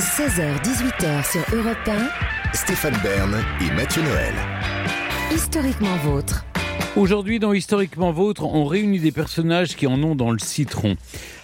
16h-18h 0.00 1.30
sur 1.30 1.54
Europe 1.54 1.76
1, 1.86 2.54
Stéphane 2.54 2.96
Bern 3.02 3.44
et 3.60 3.70
Mathieu 3.74 4.00
Noël. 4.00 4.32
historiquement 5.30 5.94
vôtre. 5.98 6.46
Aujourd'hui, 6.96 7.38
dans 7.38 7.52
Historiquement 7.52 8.10
Vôtre, 8.10 8.44
on 8.44 8.64
réunit 8.64 8.98
des 8.98 9.12
personnages 9.12 9.76
qui 9.76 9.86
en 9.86 10.02
ont 10.02 10.14
dans 10.14 10.30
le 10.30 10.38
citron. 10.38 10.96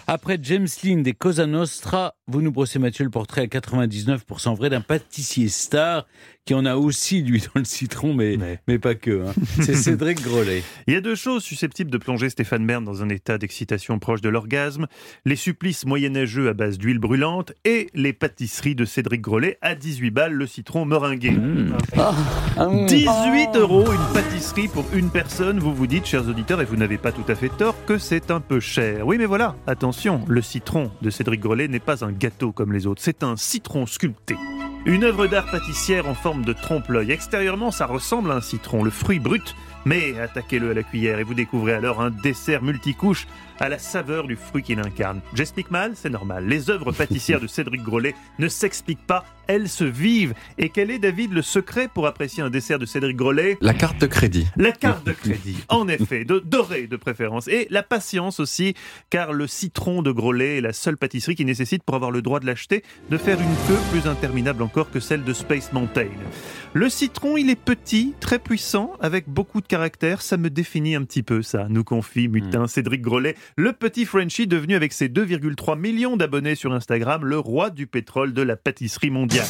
Après 0.09 0.39
James 0.41 0.69
Lynn 0.85 1.03
des 1.03 1.15
Cosa 1.15 1.47
Nostra, 1.47 2.15
vous 2.29 2.41
nous 2.41 2.53
brossez 2.53 2.79
Mathieu 2.79 3.03
le 3.03 3.11
portrait 3.11 3.41
à 3.43 3.47
99% 3.47 4.57
vrai 4.57 4.71
d'un 4.71 4.81
pâtissier 4.81 5.49
star 5.49 6.07
qui 6.45 6.55
en 6.55 6.65
a 6.65 6.77
aussi 6.77 7.23
lui 7.23 7.41
dans 7.41 7.59
le 7.59 7.65
citron, 7.65 8.15
mais, 8.15 8.39
mais 8.69 8.79
pas 8.79 8.95
que. 8.95 9.27
hein. 9.27 9.35
C'est 9.63 9.75
Cédric 9.75 10.23
Grolet. 10.23 10.63
Il 10.87 10.95
y 10.95 10.97
a 10.97 11.01
deux 11.01 11.17
choses 11.17 11.43
susceptibles 11.43 11.91
de 11.91 11.99
plonger 11.99 12.31
Stéphane 12.31 12.65
Bern 12.65 12.85
dans 12.85 13.03
un 13.03 13.09
état 13.09 13.37
d'excitation 13.37 13.99
proche 13.99 14.21
de 14.21 14.29
l'orgasme 14.29 14.87
les 15.25 15.35
supplices 15.35 15.85
moyenâgeux 15.85 16.49
à 16.49 16.53
base 16.53 16.79
d'huile 16.79 17.01
brûlante 17.01 17.53
et 17.65 17.89
les 17.95 18.13
pâtisseries 18.13 18.77
de 18.77 18.85
Cédric 18.85 19.23
Grolet 19.23 19.59
à 19.61 19.75
18 19.75 20.13
balles 20.13 20.35
le 20.35 20.47
citron 20.47 20.85
meringué. 20.85 21.31
18 21.31 23.57
euros 23.57 23.85
une 23.91 24.15
pâtisserie 24.15 24.69
pour 24.69 24.85
une 24.95 25.11
personne, 25.11 25.59
vous 25.59 25.75
vous 25.75 25.89
dites, 25.89 26.07
chers 26.07 26.29
auditeurs, 26.29 26.61
et 26.61 26.65
vous 26.65 26.77
n'avez 26.77 26.99
pas 26.99 27.11
tout 27.11 27.25
à 27.27 27.35
fait 27.35 27.49
tort, 27.49 27.75
que 27.87 27.99
c'est 27.99 28.31
un 28.31 28.39
peu 28.41 28.61
cher. 28.61 29.05
Oui, 29.05 29.19
mais 29.19 29.27
voilà, 29.27 29.57
attention, 29.67 29.96
le 30.27 30.43
citron 30.43 30.91
de 31.01 31.11
Cédric 31.11 31.41
Grolet 31.41 31.69
n'est 31.69 31.81
pas 31.81 32.05
un 32.05 32.13
gâteau 32.13 32.53
comme 32.53 32.73
les 32.73 32.87
autres, 32.87 33.03
c'est 33.03 33.23
un 33.23 33.37
citron 33.37 33.87
sculpté. 33.87 34.37
Une 34.85 35.05
œuvre 35.05 35.27
d'art 35.27 35.51
pâtissière 35.51 36.09
en 36.09 36.15
forme 36.15 36.45
de 36.45 36.53
trompe-l'œil. 36.53 37.11
Extérieurement, 37.11 37.71
ça 37.71 37.87
ressemble 37.87 38.31
à 38.31 38.37
un 38.37 38.41
citron, 38.41 38.85
le 38.85 38.91
fruit 38.91 39.19
brut, 39.19 39.57
mais 39.87 40.19
attaquez-le 40.19 40.73
à 40.73 40.75
la 40.75 40.83
cuillère 40.83 41.21
et 41.21 41.23
vous 41.23 41.33
découvrez 41.33 41.73
alors 41.73 42.03
un 42.03 42.11
dessert 42.11 42.63
multicouche 42.63 43.27
à 43.59 43.69
la 43.69 43.79
saveur 43.79 44.27
du 44.27 44.37
fruit 44.37 44.63
qu'il 44.63 44.79
incarne. 44.81 45.21
J'explique 45.33 45.71
mal, 45.71 45.93
c'est 45.95 46.11
normal. 46.11 46.47
Les 46.47 46.69
œuvres 46.71 46.93
pâtissières 46.93 47.41
de 47.41 47.47
Cédric 47.47 47.83
Grolet 47.83 48.15
ne 48.39 48.49
s'expliquent 48.49 49.07
pas, 49.07 49.25
elles 49.47 49.69
se 49.69 49.85
vivent. 49.85 50.35
Et 50.59 50.69
quel 50.69 50.91
est, 50.91 50.99
David, 50.99 51.33
le 51.33 51.41
secret 51.41 51.89
pour 51.89 52.07
apprécier 52.07 52.43
un 52.43 52.51
dessert 52.51 52.79
de 52.79 52.85
Cédric 52.85 53.17
Grolet? 53.17 53.57
La 53.61 53.75
carte 53.75 54.01
de 54.01 54.07
crédit. 54.07 54.47
la 54.57 54.73
carte 54.73 55.07
de 55.07 55.13
crédit, 55.13 55.57
en 55.69 55.89
effet, 55.89 56.25
de 56.25 56.39
doré 56.39 56.87
de 56.87 56.97
préférence. 56.97 57.49
Et 57.49 57.67
la 57.71 57.83
patience 57.83 58.41
aussi, 58.41 58.75
car 59.09 59.33
le 59.33 59.47
citron 59.47 60.03
de 60.03 60.11
Grolet 60.11 60.59
est 60.59 60.61
la 60.61 60.73
seule 60.73 60.97
pâtisserie 60.97 61.35
qui 61.35 61.45
nécessite, 61.45 61.83
pour 61.83 61.95
avoir 61.95 62.11
le 62.11 62.23
droit 62.23 62.41
de 62.41 62.47
l'acheter, 62.47 62.83
de 63.09 63.17
faire 63.17 63.41
une 63.41 63.57
queue 63.69 63.81
plus 63.91 64.09
interminable 64.09 64.63
encore 64.63 64.91
que 64.91 65.01
celle 65.01 65.25
de 65.25 65.33
Space 65.33 65.73
Mountain. 65.73 66.09
Le 66.77 66.91
citron, 66.91 67.39
il 67.39 67.49
est 67.49 67.59
petit, 67.59 68.13
très 68.21 68.39
puissant, 68.39 68.93
avec 69.01 69.31
beaucoup 69.31 69.63
de 69.63 69.67
caractère. 69.67 70.21
Ça 70.21 70.37
me 70.37 70.51
définit 70.51 70.95
un 70.95 71.05
petit 71.05 71.23
peu, 71.23 71.41
ça, 71.41 71.69
nous 71.71 71.85
confie 71.85 72.29
mutin 72.29 72.67
Cédric 72.67 73.01
Grolet, 73.01 73.35
le 73.57 73.73
petit 73.73 74.05
Frenchie 74.05 74.47
devenu 74.47 74.75
avec 74.75 74.93
ses 74.93 75.09
2,3 75.09 75.79
millions 75.79 76.19
d'abonnés 76.19 76.55
sur 76.55 76.75
Instagram, 76.75 77.25
le 77.25 77.39
roi 77.39 77.71
du 77.71 77.87
pétrole 77.87 78.35
de 78.35 78.43
la 78.43 78.57
pâtisserie 78.57 79.09
mondiale. 79.09 79.47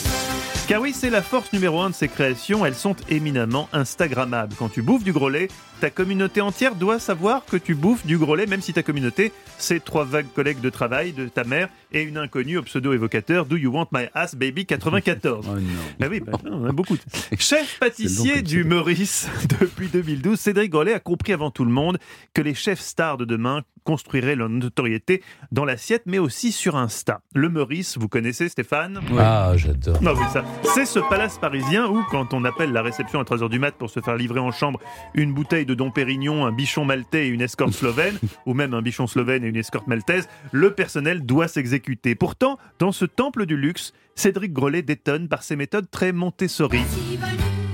Car 0.69 0.83
oui, 0.83 0.93
c'est 0.93 1.11
la 1.11 1.23
force 1.23 1.53
numéro 1.53 1.81
un 1.81 1.91
de 1.91 1.95
ces 1.95 2.09
créations, 2.09 2.67
elles 2.67 2.75
sont 2.75 2.97
éminemment 3.09 3.69
Instagrammables. 3.73 4.53
Quand 4.59 4.69
tu 4.69 4.83
bouffes 4.83 5.05
du 5.05 5.13
grolet, 5.13 5.47
ta 5.81 5.91
communauté 5.91 6.41
entière 6.41 6.75
doit 6.75 6.99
savoir 6.99 7.45
que 7.45 7.57
tu 7.57 7.77
bouffes 7.77 8.05
du 8.05 8.19
grolet, 8.19 8.47
même 8.47 8.61
si 8.61 8.73
ta 8.73 8.83
communauté, 8.83 9.33
c'est 9.59 9.85
trois 9.85 10.05
vagues 10.05 10.27
collègues 10.35 10.61
de 10.61 10.69
travail 10.69 11.13
de 11.13 11.29
ta 11.29 11.45
mère 11.45 11.69
et 11.93 12.03
une 12.03 12.19
inconnue 12.19 12.59
au 12.59 12.63
pseudo-évocateur 12.63 13.47
Do 13.47 13.57
You 13.57 13.71
Want 13.71 13.87
My 13.93 14.07
Ass 14.13 14.35
Baby 14.35 14.67
94. 14.67 15.47
Oh 15.49 15.55
non. 15.55 15.61
Ah 16.03 16.07
oui, 16.11 16.19
bah, 16.19 16.33
on 16.45 16.65
a 16.65 16.73
beaucoup. 16.73 16.97
Chef 17.39 17.79
pâtissier 17.79 18.43
du 18.43 18.65
Meurice 18.65 19.29
depuis 19.61 19.87
2012, 19.87 20.37
Cédric 20.37 20.73
Grolet 20.73 20.95
a 20.95 21.01
compris 21.01 21.33
avant 21.33 21.53
tout 21.53 21.65
le 21.65 21.71
monde 21.71 21.99
que 22.35 22.43
les 22.43 22.55
chefs 22.55 22.81
stars 22.81 23.19
de 23.19 23.25
demain 23.25 23.63
construiraient 23.87 24.37
leur 24.37 24.51
notoriété 24.51 25.23
dans 25.53 25.65
l'assiette, 25.65 26.03
mais 26.07 26.19
aussi 26.19 26.53
sur 26.53 26.77
Insta. 26.77 27.21
Le 27.35 27.49
Meurice, 27.49 27.97
vous 27.97 28.09
connaissez 28.09 28.49
Stéphane 28.51 29.01
Ah, 29.19 29.53
j'adore. 29.57 30.03
non, 30.03 30.13
oui, 30.13 30.25
ça. 30.33 30.45
C'est 30.75 30.85
ce 30.85 30.99
palace 30.99 31.39
parisien 31.39 31.87
où, 31.89 32.03
quand 32.11 32.35
on 32.35 32.45
appelle 32.45 32.73
la 32.73 32.83
réception 32.83 33.21
à 33.21 33.23
3h 33.23 33.49
du 33.49 33.59
mat 33.59 33.75
pour 33.75 33.89
se 33.89 34.01
faire 34.01 34.17
livrer 34.17 34.41
en 34.41 34.51
chambre 34.51 34.81
une 35.15 35.33
bouteille 35.33 35.65
de 35.65 35.75
Dom 35.75 35.93
Pérignon, 35.93 36.45
un 36.45 36.53
bichon 36.53 36.85
maltais 36.85 37.27
et 37.27 37.29
une 37.29 37.41
escorte 37.41 37.73
slovène, 37.73 38.19
ou 38.45 38.53
même 38.55 38.75
un 38.75 38.83
bichon 38.83 39.07
slovène 39.07 39.45
et 39.45 39.49
une 39.49 39.57
escorte 39.57 39.87
maltaise, 39.87 40.29
le 40.53 40.73
personnel 40.75 41.25
doit 41.25 41.49
s'exécuter. 41.49 42.15
Pourtant, 42.15 42.59
dans 42.79 42.93
ce 42.93 43.05
temple 43.05 43.47
du 43.47 43.57
luxe, 43.57 43.93
Cédric 44.17 44.53
Grolet 44.53 44.83
détonne 44.83 45.29
par 45.29 45.43
ses 45.45 45.57
méthodes 45.57 45.91
très 45.91 46.11
Montessori. 46.13 46.81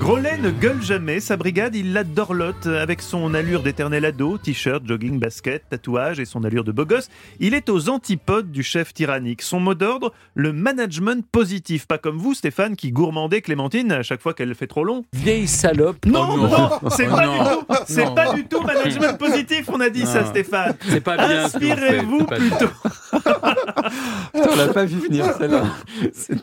Grolet 0.02 0.36
ne 0.36 0.50
gueule 0.50 0.82
jamais, 0.82 1.20
sa 1.20 1.36
brigade, 1.36 1.76
il 1.76 1.92
la 1.92 2.02
dorlote 2.02 2.66
avec 2.66 3.00
son 3.00 3.34
allure 3.34 3.62
d'éternel 3.62 4.04
ado, 4.04 4.36
t-shirt, 4.36 4.82
jogging, 4.84 5.20
basket, 5.20 5.62
tatouage 5.70 6.18
et 6.18 6.24
son 6.24 6.42
allure 6.42 6.64
de 6.64 6.72
beau 6.72 6.84
gosse. 6.84 7.08
Il 7.38 7.54
est 7.54 7.68
aux 7.68 7.88
antipodes 7.88 8.50
du 8.50 8.64
chef 8.64 8.92
tyrannique. 8.92 9.42
Son 9.42 9.60
mot 9.60 9.74
d'ordre, 9.74 10.12
le 10.34 10.52
management 10.52 11.24
positif. 11.30 11.86
Pas 11.86 11.98
comme 11.98 12.16
vous, 12.18 12.34
Stéphane, 12.34 12.74
qui 12.74 12.90
gourmandez 12.90 13.42
Clémentine 13.42 13.92
à 13.92 14.02
chaque 14.02 14.20
fois 14.20 14.34
qu'elle 14.34 14.56
fait 14.56 14.66
trop 14.66 14.82
long. 14.82 15.04
Vieille 15.12 15.46
salope. 15.46 16.04
Non, 16.04 16.30
Oh 16.32 16.36
non, 16.48 16.70
c'est 16.90 17.06
Oh 17.08 17.14
pas 17.14 17.26
non. 17.26 17.32
du 17.32 17.38
tout, 17.38 17.66
c'est 17.86 18.04
Non. 18.04 18.14
pas 18.16 18.32
du 18.34 18.44
tout 18.46 18.60
management 18.60 19.16
positif, 19.18 19.66
on 19.72 19.78
a 19.78 19.88
dit 19.88 20.04
ça, 20.04 20.22
Non. 20.22 20.26
Stéphane. 20.30 20.74
C'est 20.88 21.00
pas 21.00 21.16
bien. 21.16 21.44
Inspirez-vous 21.44 22.24
plutôt. 22.26 22.70
L'a 24.66 24.72
pas 24.72 24.84
vu 24.84 24.98
venir 25.00 25.24
celle-là. 25.38 25.64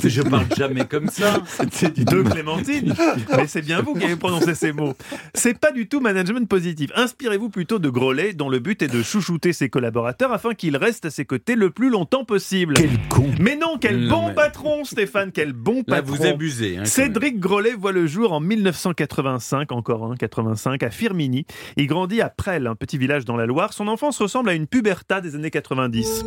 Je 0.03 0.21
parle 0.21 0.45
jamais 0.55 0.85
comme 0.85 1.07
ça. 1.09 1.41
C'était 1.71 2.03
du 2.03 2.05
de 2.05 2.21
Clémentine. 2.23 2.93
Mais 3.35 3.47
c'est 3.47 3.61
bien 3.61 3.81
vous 3.81 3.93
qui 3.95 4.05
avez 4.05 4.15
prononcé 4.15 4.55
ces 4.55 4.71
mots. 4.71 4.93
C'est 5.33 5.57
pas 5.57 5.71
du 5.71 5.87
tout 5.87 5.99
management 5.99 6.47
positif. 6.47 6.91
Inspirez-vous 6.95 7.49
plutôt 7.49 7.79
de 7.79 7.89
Grolet, 7.89 8.33
dont 8.33 8.49
le 8.49 8.59
but 8.59 8.81
est 8.81 8.87
de 8.87 9.01
chouchouter 9.03 9.53
ses 9.53 9.69
collaborateurs 9.69 10.31
afin 10.33 10.53
qu'ils 10.53 10.77
restent 10.77 11.05
à 11.05 11.09
ses 11.09 11.25
côtés 11.25 11.55
le 11.55 11.69
plus 11.69 11.89
longtemps 11.89 12.25
possible. 12.25 12.73
Quel 12.75 12.89
con. 13.09 13.29
Mais 13.39 13.55
non, 13.55 13.77
quel 13.79 13.99
Non, 14.07 14.21
bon 14.21 14.27
mais- 14.29 14.33
patron, 14.35 14.83
Stéphane, 14.83 15.31
quel 15.31 15.53
bon 15.53 15.83
Là, 15.87 16.01
patron. 16.01 16.15
vous 16.15 16.25
abusez. 16.25 16.77
hein, 16.77 16.85
Cédric 16.85 17.39
Grolet 17.39 17.73
voit 17.73 17.91
le 17.91 18.07
jour 18.07 18.33
en 18.33 18.39
1985, 18.39 19.71
encore 19.71 20.11
un, 20.11 20.15
85, 20.15 20.83
à 20.83 20.89
Firminy. 20.89 21.45
Il 21.77 21.87
grandit 21.87 22.21
à 22.21 22.29
Presles, 22.29 22.67
un 22.67 22.75
petit 22.75 22.97
village 22.97 23.25
dans 23.25 23.35
la 23.37 23.45
Loire. 23.45 23.73
Son 23.73 23.87
enfance 23.87 24.19
ressemble 24.21 24.49
à 24.49 24.53
une 24.53 24.67
puberta 24.67 25.21
des 25.21 25.35
années 25.35 25.51
90. 25.51 26.23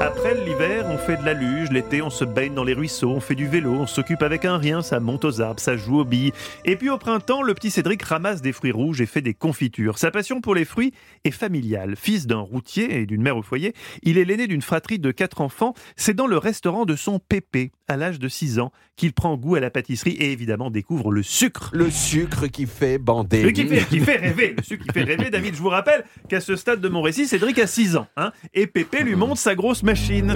Après 0.00 0.32
l'hiver, 0.32 0.86
on 0.88 0.96
fait 0.96 1.16
de 1.16 1.24
la 1.24 1.34
luge, 1.34 1.70
l'été, 1.72 2.02
on 2.02 2.10
se 2.10 2.24
baigne 2.24 2.54
dans 2.54 2.62
les 2.62 2.72
ruisseaux, 2.72 3.10
on 3.10 3.20
fait 3.20 3.34
du 3.34 3.48
vélo, 3.48 3.72
on 3.72 3.86
s'occupe 3.86 4.22
avec 4.22 4.44
un 4.44 4.56
rien, 4.56 4.80
ça 4.80 5.00
monte 5.00 5.24
aux 5.24 5.40
arbres, 5.40 5.58
ça 5.58 5.76
joue 5.76 5.98
aux 5.98 6.04
billes. 6.04 6.32
Et 6.64 6.76
puis 6.76 6.88
au 6.88 6.98
printemps, 6.98 7.42
le 7.42 7.52
petit 7.52 7.70
Cédric 7.70 8.00
ramasse 8.02 8.40
des 8.40 8.52
fruits 8.52 8.70
rouges 8.70 9.00
et 9.00 9.06
fait 9.06 9.22
des 9.22 9.34
confitures. 9.34 9.98
Sa 9.98 10.12
passion 10.12 10.40
pour 10.40 10.54
les 10.54 10.64
fruits 10.64 10.92
est 11.24 11.32
familiale. 11.32 11.96
Fils 11.96 12.28
d'un 12.28 12.38
routier 12.38 13.00
et 13.00 13.06
d'une 13.06 13.22
mère 13.22 13.36
au 13.36 13.42
foyer, 13.42 13.74
il 14.02 14.18
est 14.18 14.24
l'aîné 14.24 14.46
d'une 14.46 14.62
fratrie 14.62 15.00
de 15.00 15.10
quatre 15.10 15.40
enfants. 15.40 15.74
C'est 15.96 16.14
dans 16.14 16.28
le 16.28 16.38
restaurant 16.38 16.84
de 16.84 16.94
son 16.94 17.18
pépé, 17.18 17.72
à 17.88 17.96
l'âge 17.96 18.20
de 18.20 18.28
6 18.28 18.60
ans, 18.60 18.70
qu'il 18.96 19.12
prend 19.12 19.36
goût 19.36 19.56
à 19.56 19.60
la 19.60 19.70
pâtisserie 19.70 20.12
et 20.12 20.30
évidemment 20.30 20.70
découvre 20.70 21.10
le 21.10 21.24
sucre. 21.24 21.70
Le 21.72 21.90
sucre 21.90 22.46
qui 22.46 22.66
fait 22.66 22.98
bander. 22.98 23.42
Le 23.42 23.50
qui 23.50 23.66
fait, 23.66 23.84
qui 23.88 24.00
fait 24.00 24.16
rêver, 24.16 24.54
le 24.56 24.62
sucre 24.62 24.84
qui 24.84 24.92
fait 24.92 25.04
rêver. 25.04 25.30
David, 25.30 25.54
je 25.54 25.60
vous 25.60 25.70
rappelle 25.70 26.04
qu'à 26.28 26.40
ce 26.40 26.54
stade 26.54 26.80
de 26.80 26.88
mon 26.88 27.02
récit, 27.02 27.26
Cédric 27.26 27.58
a 27.58 27.66
6 27.66 27.96
ans. 27.96 28.06
Hein, 28.16 28.32
et 28.54 28.66
Pépé 28.66 29.02
lui 29.02 29.16
montre 29.16 29.38
sa 29.38 29.54
grosse 29.54 29.82
machine. 29.88 30.26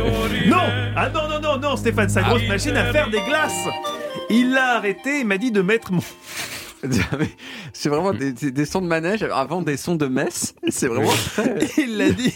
Non 0.47 0.57
Ah 0.97 1.11
non, 1.11 1.29
non, 1.29 1.39
non, 1.41 1.59
non, 1.59 1.77
Stéphane, 1.77 2.09
sa 2.09 2.23
grosse 2.23 2.47
machine 2.49 2.75
à 2.77 2.91
faire 2.91 3.11
des 3.11 3.21
glaces 3.21 3.67
Il 4.31 4.53
l'a 4.53 4.77
arrêté 4.77 5.21
et 5.21 5.25
m'a 5.25 5.37
dit 5.37 5.51
de 5.51 5.61
mettre 5.61 5.93
mon... 5.93 6.01
C'est 7.75 7.89
vraiment 7.91 8.13
des, 8.15 8.33
des- 8.33 8.51
des 8.51 8.65
sons 8.65 8.81
de 8.81 8.87
manège 8.87 9.23
avant 9.23 9.61
des 9.63 9.77
sons 9.77 9.95
de 9.95 10.07
messe. 10.07 10.55
C'est 10.69 10.89
vraiment. 10.89 11.13
Il 11.79 11.97
l'a 11.99 12.11
dit, 12.11 12.35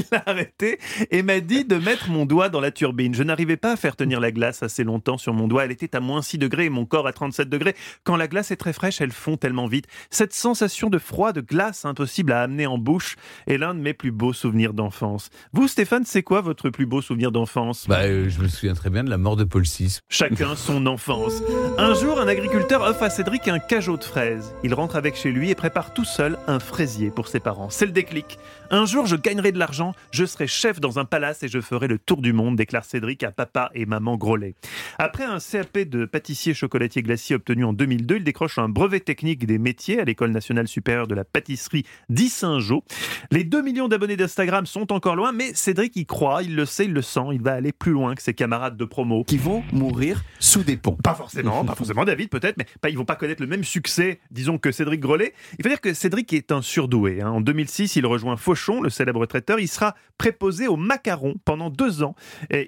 il 0.00 0.06
l'a 0.12 0.22
arrêté 0.26 0.78
et 1.10 1.22
m'a 1.22 1.40
dit 1.40 1.64
de 1.64 1.76
mettre 1.76 2.10
mon 2.10 2.26
doigt 2.26 2.48
dans 2.48 2.60
la 2.60 2.70
turbine. 2.70 3.14
Je 3.14 3.22
n'arrivais 3.22 3.56
pas 3.56 3.72
à 3.72 3.76
faire 3.76 3.96
tenir 3.96 4.20
la 4.20 4.32
glace 4.32 4.62
assez 4.62 4.84
longtemps 4.84 5.18
sur 5.18 5.34
mon 5.34 5.48
doigt. 5.48 5.64
Elle 5.64 5.72
était 5.72 5.94
à 5.96 6.00
moins 6.00 6.22
6 6.22 6.38
degrés 6.38 6.66
et 6.66 6.70
mon 6.70 6.86
corps 6.86 7.06
à 7.06 7.12
37 7.12 7.48
degrés. 7.48 7.74
Quand 8.04 8.16
la 8.16 8.28
glace 8.28 8.50
est 8.50 8.56
très 8.56 8.72
fraîche, 8.72 9.00
elle 9.00 9.12
fond 9.12 9.36
tellement 9.36 9.66
vite. 9.66 9.86
Cette 10.10 10.32
sensation 10.32 10.90
de 10.90 10.98
froid, 10.98 11.32
de 11.32 11.40
glace 11.40 11.84
impossible 11.84 12.32
à 12.32 12.42
amener 12.42 12.66
en 12.66 12.78
bouche 12.78 13.16
est 13.46 13.58
l'un 13.58 13.74
de 13.74 13.80
mes 13.80 13.94
plus 13.94 14.12
beaux 14.12 14.32
souvenirs 14.32 14.72
d'enfance. 14.72 15.30
Vous, 15.52 15.68
Stéphane, 15.68 16.04
c'est 16.04 16.22
quoi 16.22 16.40
votre 16.40 16.70
plus 16.70 16.86
beau 16.86 17.02
souvenir 17.02 17.32
d'enfance? 17.32 17.86
Bah, 17.88 18.00
euh, 18.02 18.28
je 18.28 18.40
me 18.40 18.48
souviens 18.48 18.74
très 18.74 18.90
bien 18.90 19.04
de 19.04 19.10
la 19.10 19.18
mort 19.18 19.36
de 19.36 19.44
Paul 19.44 19.62
VI. 19.62 19.98
Chacun 20.08 20.56
son 20.56 20.86
enfance. 20.86 21.42
Un 21.78 21.94
jour, 21.94 22.20
un 22.20 22.28
agriculteur 22.28 22.82
offre 22.82 23.02
à 23.02 23.10
Cédric 23.10 23.48
un 23.48 23.58
cajot 23.58 23.96
de 23.96 24.04
fraises. 24.04 24.54
Il 24.64 24.74
rentre 24.74 24.96
avec 24.96 25.16
chez 25.16 25.30
lui 25.30 25.50
et 25.50 25.54
prépare 25.54 25.92
tout 25.92 26.04
seul 26.04 26.38
un 26.46 26.58
fraisier 26.58 27.10
pour 27.10 27.28
ses 27.28 27.40
parents. 27.40 27.70
C'est 27.70 27.86
le 27.86 27.92
déclic. 27.92 28.38
Un 28.70 28.86
jour, 28.86 29.06
je 29.06 29.16
gagnerai 29.16 29.52
de 29.52 29.58
l'argent, 29.58 29.89
je 30.10 30.24
serai 30.24 30.46
chef 30.46 30.80
dans 30.80 30.98
un 30.98 31.04
palace 31.04 31.42
et 31.42 31.48
je 31.48 31.60
ferai 31.60 31.88
le 31.88 31.98
tour 31.98 32.22
du 32.22 32.32
monde, 32.32 32.56
déclare 32.56 32.84
Cédric 32.84 33.22
à 33.22 33.30
papa 33.30 33.70
et 33.74 33.86
maman 33.86 34.16
Grolet. 34.16 34.54
Après 34.98 35.24
un 35.24 35.38
CAP 35.38 35.78
de 35.78 36.04
pâtissier 36.04 36.54
chocolatier 36.54 37.02
glacier 37.02 37.36
obtenu 37.36 37.64
en 37.64 37.72
2002, 37.72 38.16
il 38.16 38.24
décroche 38.24 38.58
un 38.58 38.68
brevet 38.68 39.00
technique 39.00 39.46
des 39.46 39.58
métiers 39.58 40.00
à 40.00 40.04
l'École 40.04 40.30
nationale 40.30 40.68
supérieure 40.68 41.06
de 41.06 41.14
la 41.14 41.24
pâtisserie 41.24 41.84
d'Y-Saint-Jean. 42.08 42.82
Les 43.30 43.44
2 43.44 43.62
millions 43.62 43.88
d'abonnés 43.88 44.16
d'Instagram 44.16 44.66
sont 44.66 44.92
encore 44.92 45.16
loin, 45.16 45.32
mais 45.32 45.54
Cédric 45.54 45.96
y 45.96 46.06
croit, 46.06 46.42
il 46.42 46.54
le 46.56 46.64
sait, 46.66 46.84
il 46.84 46.92
le 46.92 47.02
sent, 47.02 47.20
il 47.32 47.40
va 47.42 47.52
aller 47.52 47.72
plus 47.72 47.92
loin 47.92 48.14
que 48.14 48.22
ses 48.22 48.34
camarades 48.34 48.76
de 48.76 48.84
promo. 48.84 49.24
Qui 49.24 49.38
vont 49.38 49.62
mourir 49.72 50.22
sous 50.38 50.62
des 50.62 50.76
ponts. 50.76 50.96
Pas 51.02 51.14
forcément, 51.14 51.64
pas 51.64 51.74
forcément 51.74 52.04
David 52.04 52.28
peut-être, 52.28 52.56
mais 52.58 52.66
pas, 52.80 52.90
ils 52.90 52.98
vont 52.98 53.04
pas 53.04 53.16
connaître 53.16 53.42
le 53.42 53.48
même 53.48 53.64
succès, 53.64 54.20
disons, 54.30 54.58
que 54.58 54.72
Cédric 54.72 55.00
Grolet. 55.00 55.32
Il 55.58 55.62
faut 55.62 55.68
dire 55.68 55.80
que 55.80 55.94
Cédric 55.94 56.32
est 56.32 56.52
un 56.52 56.62
surdoué. 56.62 57.22
hein. 57.22 57.30
En 57.30 57.40
2006, 57.40 57.96
il 57.96 58.06
rejoint 58.06 58.36
Fauchon, 58.36 58.82
le 58.82 58.90
célèbre 58.90 59.24
traiteur. 59.26 59.58
Il 59.60 59.68
sera 59.70 59.94
préposé 60.18 60.68
aux 60.68 60.76
macarons 60.76 61.36
pendant 61.44 61.70
deux 61.70 62.02
ans. 62.02 62.14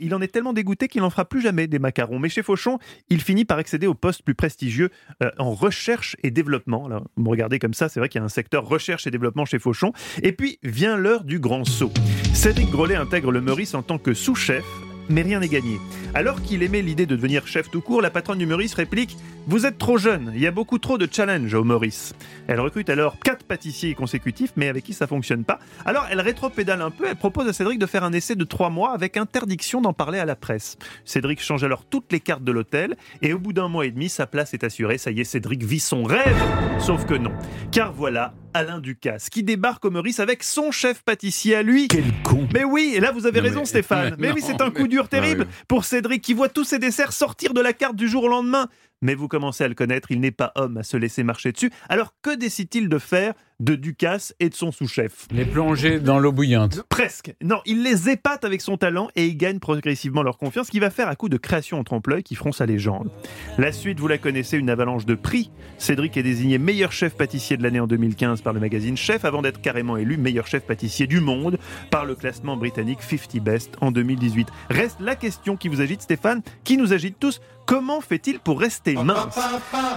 Il 0.00 0.14
en 0.14 0.20
est 0.20 0.28
tellement 0.28 0.52
dégoûté 0.52 0.88
qu'il 0.88 1.02
n'en 1.02 1.10
fera 1.10 1.25
plus 1.25 1.43
jamais 1.43 1.66
des 1.66 1.78
macarons. 1.78 2.19
Mais 2.19 2.28
chez 2.28 2.43
Fauchon, 2.43 2.78
il 3.08 3.20
finit 3.20 3.44
par 3.44 3.58
accéder 3.58 3.87
au 3.87 3.94
poste 3.94 4.22
plus 4.22 4.34
prestigieux 4.34 4.90
euh, 5.22 5.31
en 5.38 5.52
recherche 5.52 6.16
et 6.22 6.31
développement. 6.31 6.87
Alors, 6.87 7.04
vous 7.16 7.31
regardez 7.31 7.58
comme 7.58 7.75
ça, 7.75 7.88
c'est 7.88 8.00
vrai 8.00 8.08
qu'il 8.08 8.20
y 8.20 8.22
a 8.22 8.25
un 8.25 8.31
secteur 8.31 8.66
recherche 8.66 9.06
et 9.06 9.10
développement 9.10 9.44
chez 9.44 9.58
Fauchon. 9.58 9.93
Et 10.22 10.32
puis 10.32 10.58
vient 10.62 10.96
l'heure 10.96 11.25
du 11.25 11.38
grand 11.38 11.64
saut. 11.64 11.93
Cédric 12.32 12.70
Grolet 12.70 12.96
intègre 12.96 13.31
le 13.31 13.40
Meurice 13.40 13.75
en 13.75 13.82
tant 13.82 13.99
que 13.99 14.14
sous-chef 14.14 14.64
mais 15.08 15.22
rien 15.22 15.40
n'est 15.40 15.49
gagné. 15.49 15.81
Alors 16.14 16.43
qu'il 16.43 16.62
aimait 16.62 16.82
l'idée 16.82 17.06
de 17.06 17.16
devenir 17.16 17.46
chef 17.46 17.70
tout 17.70 17.81
court, 17.81 18.00
la 18.00 18.10
patronne 18.10 18.38
du 18.38 18.46
Meurice 18.46 18.75
réplique 18.75 19.16
Vous 19.49 19.67
êtes 19.67 19.77
trop 19.77 19.99
jeune, 19.99 20.31
il 20.37 20.41
y 20.41 20.47
a 20.47 20.53
beaucoup 20.53 20.79
trop 20.79 20.99
de 20.99 21.09
challenges 21.11 21.53
au 21.55 21.65
Meurice. 21.65 22.15
Elle 22.47 22.61
recrute 22.61 22.89
alors 22.89 23.19
quatre 23.19 23.44
pâtissiers 23.44 23.93
consécutifs, 23.94 24.53
mais 24.56 24.69
avec 24.69 24.85
qui 24.85 24.94
ça 24.94 25.09
fonctionne 25.09 25.44
pas. 25.44 25.59
Alors 25.85 26.06
elle 26.11 26.21
rétropédale 26.21 26.81
un 26.81 26.91
peu, 26.93 27.06
elle 27.09 27.17
propose 27.17 27.49
à 27.49 27.53
Cédric 27.53 27.81
de 27.81 27.87
faire 27.87 28.05
un 28.05 28.12
essai 28.12 28.37
de 28.37 28.44
trois 28.44 28.71
mois 28.71 28.93
avec 28.93 29.17
interdiction 29.17 29.81
d'en 29.81 29.93
parler 29.93 30.21
à 30.21 30.25
la 30.25 30.37
presse. 30.37 30.77
Cédric 31.05 31.43
change 31.43 31.65
alors 31.65 31.85
toutes 31.85 32.12
les 32.12 32.21
cartes 32.21 32.44
de 32.44 32.53
l'hôtel, 32.53 32.97
et 33.21 33.33
au 33.33 33.39
bout 33.41 33.53
d'un 33.53 33.67
mois 33.67 33.85
et 33.85 33.91
demi, 33.91 34.09
sa 34.09 34.27
place 34.29 34.55
est 34.55 34.62
assurée. 34.62 34.97
Ça 34.97 35.11
y 35.11 35.21
est, 35.21 35.25
Cédric 35.25 35.65
vit 35.65 35.81
son 35.81 36.05
rêve 36.05 36.37
Sauf 36.79 37.05
que 37.05 37.15
non. 37.15 37.33
Car 37.73 37.93
voilà, 37.93 38.35
Alain 38.55 38.79
Ducasse, 38.79 39.29
qui 39.29 39.43
débarque 39.43 39.85
au 39.85 39.91
Meurice 39.91 40.21
avec 40.21 40.45
son 40.45 40.71
chef 40.71 41.03
pâtissier 41.03 41.56
à 41.56 41.62
lui. 41.65 41.88
Quel 41.88 42.05
con 42.23 42.47
Mais 42.55 42.62
oui, 42.65 42.93
et 42.95 43.00
là 43.00 43.11
vous 43.11 43.27
avez 43.27 43.41
Non, 43.41 43.47
raison 43.49 43.61
mais- 43.61 43.67
Stéphane. 43.67 44.15
Mais, 44.19 44.29
mais 44.29 44.33
oui, 44.35 44.41
c'est 44.45 44.61
un 44.61 44.71
coup 44.71 44.87
dur 44.87 45.09
terrible 45.09 45.41
Ouais, 45.43 45.47
ouais. 45.47 45.53
pour 45.67 45.85
Cédric 45.85 46.23
qui 46.23 46.33
voit 46.33 46.49
tous 46.49 46.65
ses 46.65 46.79
desserts 46.79 47.12
sortir 47.12 47.55
de 47.55 47.61
la 47.61 47.73
carte 47.73 47.97
du 47.97 48.09
jour 48.09 48.23
au 48.25 48.29
lendemain. 48.29 48.69
Mais 49.02 49.14
vous 49.14 49.28
commencez 49.28 49.64
à 49.64 49.69
le 49.69 49.75
connaître, 49.75 50.10
il 50.10 50.20
n'est 50.20 50.31
pas 50.31 50.52
homme 50.54 50.78
à 50.78 50.82
se 50.82 50.96
laisser 50.96 51.22
marcher 51.25 51.52
dessus. 51.52 51.70
Alors 51.88 52.14
que 52.22 52.34
décide-t-il 52.34 52.88
de 52.88 52.99
faire 52.99 53.34
de 53.62 53.76
Ducasse 53.76 54.35
et 54.41 54.49
de 54.49 54.55
son 54.55 54.73
sous-chef 54.73 55.29
Les 55.31 55.44
plonger 55.44 56.00
dans 56.00 56.19
l'eau 56.19 56.32
bouillante. 56.32 56.82
Presque. 56.88 57.35
Non, 57.41 57.61
il 57.64 57.85
les 57.85 58.11
épate 58.11 58.44
avec 58.44 58.61
son 58.61 58.76
talent 58.76 59.09
et 59.14 59.26
il 59.26 59.37
gagne 59.37 59.61
progressivement 59.61 60.23
leur 60.23 60.37
confiance, 60.37 60.67
ce 60.67 60.73
qui 60.73 60.81
va 60.81 60.91
faire 60.91 61.09
à 61.09 61.14
coup 61.14 61.29
de 61.29 61.37
création 61.37 61.79
en 61.79 61.85
trompe-l'œil 61.85 62.25
qui 62.25 62.35
feront 62.35 62.50
sa 62.50 62.67
légende. 62.67 63.11
La 63.59 63.70
suite, 63.70 64.00
vous 64.00 64.09
la 64.09 64.19
connaissez, 64.19 64.59
une 64.59 64.69
avalanche 64.69 65.06
de 65.06 65.14
prix. 65.14 65.53
Cédric 65.79 66.17
est 66.17 66.25
désigné 66.25 66.59
meilleur 66.59 66.91
chef 66.91 67.14
pâtissier 67.14 67.56
de 67.56 67.62
l'année 67.62 67.79
en 67.79 67.87
2015 67.87 68.41
par 68.41 68.53
le 68.53 68.59
magazine 68.59 68.97
Chef, 68.97 69.25
avant 69.25 69.43
d'être 69.43 69.61
carrément 69.61 69.97
élu 69.97 70.17
meilleur 70.17 70.49
chef 70.49 70.64
pâtissier 70.64 71.06
du 71.06 71.20
monde 71.20 71.59
par 71.91 72.05
le 72.05 72.17
classement 72.17 72.56
britannique 72.56 73.03
50 73.03 73.43
Best 73.43 73.76
en 73.81 73.93
2018. 73.93 74.49
Reste 74.70 74.99
la 75.00 75.14
question 75.14 75.56
qui 75.56 75.69
vous 75.69 75.81
agite, 75.81 76.03
Stéphane, 76.03 76.43
qui 76.64 76.76
nous 76.76 76.93
agite 76.93 77.19
tous. 77.20 77.41
Comment 77.64 78.00
fait-il 78.00 78.41
pour 78.41 78.59
rester 78.59 78.94
mince? 78.94 79.38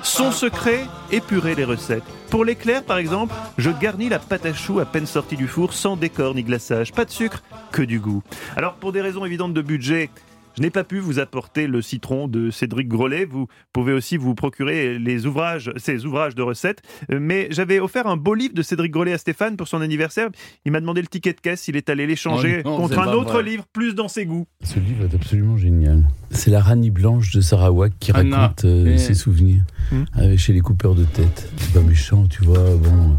Son 0.03 0.31
secret, 0.31 0.81
épurer 1.11 1.55
les 1.55 1.63
recettes. 1.63 2.03
Pour 2.29 2.43
l'éclair, 2.43 2.83
par 2.83 2.97
exemple, 2.97 3.33
je 3.57 3.69
garnis 3.69 4.09
la 4.09 4.19
pâte 4.19 4.45
à 4.45 4.53
choux 4.53 4.79
à 4.79 4.85
peine 4.85 5.05
sortie 5.05 5.37
du 5.37 5.47
four 5.47 5.73
sans 5.73 5.95
décor 5.95 6.35
ni 6.35 6.43
glaçage. 6.43 6.91
Pas 6.91 7.05
de 7.05 7.11
sucre, 7.11 7.43
que 7.71 7.81
du 7.81 7.99
goût. 7.99 8.23
Alors, 8.55 8.73
pour 8.75 8.91
des 8.91 9.01
raisons 9.01 9.25
évidentes 9.25 9.53
de 9.53 9.61
budget, 9.61 10.09
je 10.57 10.61
n'ai 10.61 10.69
pas 10.69 10.83
pu 10.83 10.99
vous 10.99 11.19
apporter 11.19 11.67
le 11.67 11.81
citron 11.81 12.27
de 12.27 12.49
Cédric 12.49 12.87
Grolet. 12.87 13.25
Vous 13.25 13.47
pouvez 13.73 13.93
aussi 13.93 14.17
vous 14.17 14.35
procurer 14.35 14.97
les 14.99 15.25
ouvrages, 15.25 15.71
ces 15.77 16.05
ouvrages 16.05 16.35
de 16.35 16.41
recettes. 16.41 16.81
Euh, 17.11 17.19
Mais 17.21 17.47
j'avais 17.51 17.79
offert 17.79 18.07
un 18.07 18.17
beau 18.17 18.33
livre 18.33 18.53
de 18.53 18.61
Cédric 18.61 18.91
Grolet 18.91 19.13
à 19.13 19.17
Stéphane 19.17 19.57
pour 19.57 19.67
son 19.67 19.81
anniversaire. 19.81 20.29
Il 20.65 20.71
m'a 20.71 20.79
demandé 20.79 21.01
le 21.01 21.07
ticket 21.07 21.33
de 21.33 21.39
caisse. 21.41 21.67
Il 21.67 21.75
est 21.75 21.89
allé 21.89 22.07
l'échanger 22.07 22.61
Oh 22.65 22.77
contre 22.77 22.99
un 22.99 23.11
autre 23.13 23.33
vrai. 23.33 23.43
livre 23.43 23.65
plus 23.73 23.95
dans 23.95 24.07
ses 24.07 24.25
goûts. 24.25 24.45
Ce 24.63 24.79
livre 24.79 25.05
est 25.05 25.15
absolument 25.15 25.57
génial. 25.57 26.07
C'est 26.31 26.51
la 26.51 26.61
Rani 26.61 26.89
Blanche 26.91 27.31
de 27.33 27.41
Sarawak 27.41 27.93
qui 27.99 28.11
raconte 28.11 28.65
euh, 28.65 28.83
mais- 28.85 28.97
ses 28.97 29.13
souvenirs 29.13 29.61
Hmm. 29.91 30.03
euh, 30.17 30.35
chez 30.37 30.51
les 30.53 30.61
coupeurs 30.61 30.95
de 30.95 31.03
tête. 31.03 31.51
C'est 31.57 31.73
pas 31.73 31.81
méchant, 31.81 32.25
tu 32.27 32.43
vois. 32.43 32.57
Bon, 32.77 33.15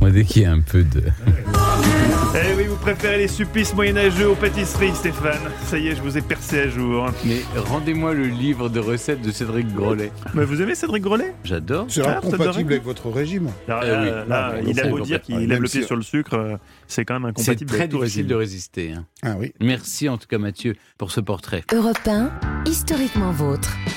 moi, 0.00 0.10
dès 0.10 0.24
qu'il 0.24 0.42
y 0.42 0.44
a 0.44 0.52
un 0.52 0.60
peu 0.60 0.82
de. 0.82 1.02
Eh 2.32 2.54
oui, 2.56 2.64
vous 2.68 2.76
préférez 2.76 3.18
les 3.18 3.28
supplices 3.28 3.74
moyenâgeux 3.74 4.28
aux 4.30 4.34
pâtisseries, 4.36 4.94
Stéphane. 4.94 5.40
Ça 5.64 5.78
y 5.78 5.88
est, 5.88 5.96
je 5.96 6.00
vous 6.02 6.16
ai 6.16 6.20
percé 6.20 6.60
à 6.60 6.68
jour. 6.68 7.06
Mais 7.24 7.40
rendez-moi 7.56 8.14
le 8.14 8.26
livre 8.26 8.68
de 8.68 8.78
recettes 8.78 9.20
de 9.20 9.32
Cédric 9.32 9.72
Grolet. 9.74 10.12
Mais 10.34 10.44
vous 10.44 10.62
aimez 10.62 10.74
Cédric 10.76 11.02
Grolet 11.02 11.34
J'adore. 11.44 11.86
C'est 11.88 12.06
Ah, 12.06 12.18
incompatible 12.18 12.72
avec 12.72 12.84
votre 12.84 13.10
régime. 13.10 13.48
Alors 13.68 13.82
là, 13.82 14.00
oui. 14.00 14.08
là, 14.28 14.52
Ah, 14.54 14.60
il 14.64 14.78
a 14.78 14.84
c'est 14.84 14.90
beau 14.90 15.00
dire 15.00 15.20
qu'il 15.20 15.38
lève 15.38 15.60
le 15.60 15.68
pied 15.68 15.80
si- 15.80 15.86
sur 15.86 15.96
le 15.96 16.02
sucre, 16.02 16.34
euh, 16.34 16.56
c'est 16.86 17.04
quand 17.04 17.18
même 17.18 17.32
C'est 17.36 17.42
incompatible 17.42 17.68
très 17.70 17.78
avec 17.80 17.90
tout 17.90 17.98
difficile 17.98 18.20
régime. 18.22 18.30
de 18.30 18.34
résister. 18.36 18.92
hein. 18.92 19.04
Ah 19.24 19.34
oui. 19.38 19.52
Merci 19.60 20.08
en 20.08 20.16
tout 20.16 20.28
cas 20.28 20.38
Mathieu 20.38 20.76
pour 20.98 21.10
ce 21.10 21.20
portrait. 21.20 21.64
Europe 21.74 21.98
1, 22.06 22.30
historiquement 22.66 23.32
vôtre. 23.32 23.74